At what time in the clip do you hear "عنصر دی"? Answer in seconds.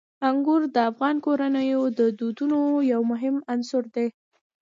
3.53-4.07